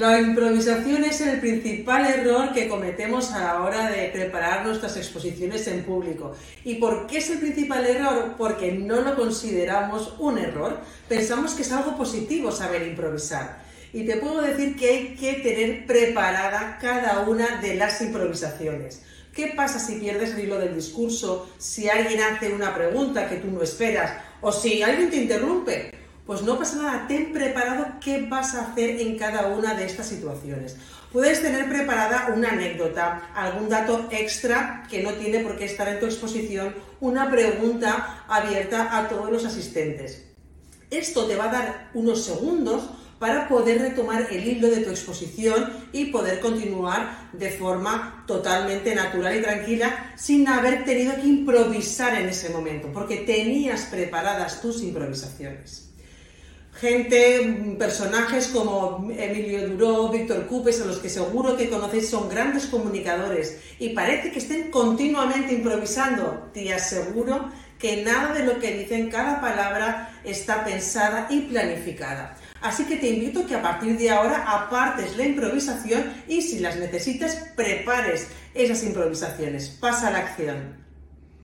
La 0.00 0.18
improvisación 0.18 1.04
es 1.04 1.20
el 1.20 1.40
principal 1.40 2.06
error 2.06 2.54
que 2.54 2.68
cometemos 2.68 3.32
a 3.32 3.40
la 3.40 3.60
hora 3.60 3.90
de 3.90 4.08
preparar 4.08 4.64
nuestras 4.64 4.96
exposiciones 4.96 5.66
en 5.66 5.84
público. 5.84 6.34
¿Y 6.64 6.76
por 6.76 7.06
qué 7.06 7.18
es 7.18 7.28
el 7.28 7.38
principal 7.38 7.84
error? 7.84 8.34
Porque 8.38 8.72
no 8.72 9.02
lo 9.02 9.14
consideramos 9.14 10.14
un 10.18 10.38
error. 10.38 10.80
Pensamos 11.06 11.52
que 11.52 11.60
es 11.60 11.72
algo 11.72 11.98
positivo 11.98 12.50
saber 12.50 12.86
improvisar. 12.86 13.62
Y 13.92 14.06
te 14.06 14.16
puedo 14.16 14.40
decir 14.40 14.74
que 14.74 14.88
hay 14.88 15.16
que 15.16 15.34
tener 15.34 15.84
preparada 15.84 16.78
cada 16.80 17.20
una 17.28 17.60
de 17.60 17.74
las 17.74 18.00
improvisaciones. 18.00 19.02
¿Qué 19.34 19.52
pasa 19.54 19.78
si 19.78 19.96
pierdes 19.96 20.30
el 20.30 20.44
hilo 20.44 20.58
del 20.58 20.74
discurso, 20.74 21.50
si 21.58 21.90
alguien 21.90 22.22
hace 22.22 22.54
una 22.54 22.74
pregunta 22.74 23.28
que 23.28 23.36
tú 23.36 23.48
no 23.50 23.62
esperas 23.62 24.12
o 24.40 24.50
si 24.50 24.82
alguien 24.82 25.10
te 25.10 25.16
interrumpe? 25.16 25.99
Pues 26.30 26.42
no 26.42 26.56
pasa 26.56 26.76
nada, 26.76 27.06
ten 27.08 27.32
preparado 27.32 27.86
qué 28.00 28.24
vas 28.28 28.54
a 28.54 28.70
hacer 28.70 29.00
en 29.00 29.18
cada 29.18 29.48
una 29.48 29.74
de 29.74 29.84
estas 29.84 30.06
situaciones. 30.06 30.76
Puedes 31.12 31.42
tener 31.42 31.68
preparada 31.68 32.32
una 32.36 32.50
anécdota, 32.50 33.32
algún 33.34 33.68
dato 33.68 34.06
extra 34.12 34.86
que 34.88 35.02
no 35.02 35.14
tiene 35.14 35.40
por 35.40 35.58
qué 35.58 35.64
estar 35.64 35.88
en 35.88 35.98
tu 35.98 36.06
exposición, 36.06 36.72
una 37.00 37.28
pregunta 37.28 38.24
abierta 38.28 38.96
a 38.96 39.08
todos 39.08 39.28
los 39.28 39.44
asistentes. 39.44 40.24
Esto 40.88 41.26
te 41.26 41.34
va 41.34 41.46
a 41.46 41.52
dar 41.52 41.90
unos 41.94 42.24
segundos 42.24 42.88
para 43.18 43.48
poder 43.48 43.80
retomar 43.80 44.28
el 44.30 44.46
hilo 44.46 44.68
de 44.68 44.84
tu 44.84 44.90
exposición 44.90 45.68
y 45.92 46.12
poder 46.12 46.38
continuar 46.38 47.28
de 47.32 47.50
forma 47.50 48.22
totalmente 48.28 48.94
natural 48.94 49.36
y 49.36 49.42
tranquila 49.42 50.14
sin 50.16 50.46
haber 50.46 50.84
tenido 50.84 51.12
que 51.16 51.26
improvisar 51.26 52.14
en 52.20 52.28
ese 52.28 52.50
momento, 52.50 52.88
porque 52.92 53.16
tenías 53.16 53.86
preparadas 53.86 54.62
tus 54.62 54.80
improvisaciones 54.84 55.89
gente, 56.74 57.76
personajes 57.78 58.48
como 58.48 59.10
Emilio 59.10 59.68
Duró, 59.68 60.08
Víctor 60.08 60.46
Cupes, 60.46 60.80
a 60.80 60.86
los 60.86 60.98
que 60.98 61.08
seguro 61.08 61.56
que 61.56 61.68
conocéis 61.68 62.08
son 62.08 62.28
grandes 62.28 62.66
comunicadores 62.66 63.60
y 63.78 63.90
parece 63.90 64.30
que 64.30 64.38
estén 64.38 64.70
continuamente 64.70 65.54
improvisando. 65.54 66.50
Te 66.52 66.72
aseguro 66.72 67.50
que 67.78 68.02
nada 68.02 68.34
de 68.34 68.44
lo 68.44 68.58
que 68.58 68.78
dicen, 68.78 69.10
cada 69.10 69.40
palabra 69.40 70.20
está 70.22 70.64
pensada 70.64 71.26
y 71.30 71.40
planificada. 71.42 72.36
Así 72.60 72.84
que 72.84 72.96
te 72.96 73.08
invito 73.08 73.40
a 73.40 73.46
que 73.46 73.54
a 73.54 73.62
partir 73.62 73.96
de 73.96 74.10
ahora 74.10 74.44
apartes 74.46 75.16
la 75.16 75.24
improvisación 75.24 76.12
y 76.28 76.42
si 76.42 76.58
las 76.58 76.76
necesitas, 76.76 77.34
prepares 77.56 78.28
esas 78.54 78.82
improvisaciones. 78.84 79.68
Pasa 79.80 80.08
a 80.08 80.10
la 80.10 80.18
acción. 80.18 80.89